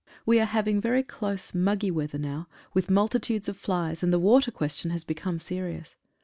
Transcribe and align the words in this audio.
We 0.25 0.39
are 0.39 0.45
having 0.45 0.81
very 0.81 1.03
close, 1.03 1.53
muggy 1.53 1.91
weather 1.91 2.17
now, 2.17 2.47
with 2.73 2.89
multitudes 2.89 3.47
of 3.47 3.55
flies, 3.55 4.01
and 4.01 4.11
the 4.11 4.17
water 4.17 4.49
question 4.49 4.89
has 4.89 5.03
become 5.03 5.37
serious. 5.37 5.95